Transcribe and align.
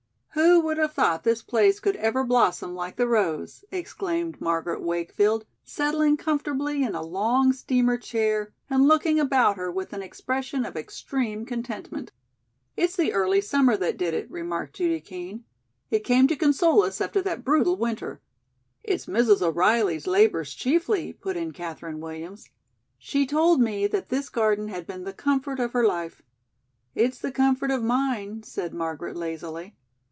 "Who 0.33 0.61
would 0.61 0.77
have 0.77 0.93
thought 0.93 1.23
this 1.25 1.41
place 1.41 1.81
could 1.81 1.97
ever 1.97 2.23
blossom 2.23 2.73
like 2.73 2.95
the 2.95 3.07
rose," 3.07 3.65
exclaimed 3.69 4.39
Margaret 4.39 4.81
Wakefield, 4.81 5.45
settling 5.65 6.15
comfortably 6.15 6.83
in 6.83 6.95
a 6.95 7.01
long 7.03 7.51
steamer 7.51 7.97
chair 7.97 8.53
and 8.69 8.87
looking 8.87 9.19
about 9.19 9.57
her 9.57 9.69
with 9.69 9.91
an 9.91 10.01
expression 10.01 10.63
of 10.65 10.77
extreme 10.77 11.45
contentment. 11.45 12.13
"It's 12.77 12.95
the 12.95 13.11
early 13.11 13.41
summer 13.41 13.75
that 13.77 13.97
did 13.97 14.13
it," 14.13 14.31
remarked 14.31 14.75
Judy 14.75 15.01
Kean. 15.01 15.43
"It 15.89 16.05
came 16.05 16.27
to 16.29 16.37
console 16.37 16.83
us 16.83 17.01
after 17.01 17.21
that 17.23 17.43
brutal 17.43 17.75
winter." 17.75 18.21
"It's 18.85 19.07
Mrs. 19.07 19.41
O'Reilly's 19.41 20.07
labors 20.07 20.53
chiefly," 20.53 21.11
put 21.11 21.35
in 21.35 21.51
Katherine 21.51 21.99
Williams. 21.99 22.47
"She 22.97 23.25
told 23.27 23.59
me 23.59 23.85
that 23.87 24.07
this 24.07 24.29
garden 24.29 24.69
had 24.69 24.87
been 24.87 25.03
the 25.03 25.11
comfort 25.13 25.59
of 25.59 25.73
her 25.73 25.85
life." 25.85 26.21
"It's 26.95 27.19
the 27.19 27.33
comfort 27.33 27.69
of 27.71 27.83
mine," 27.83 28.43
said 28.43 28.73
Margaret 28.73 29.17
lazily. 29.17 29.75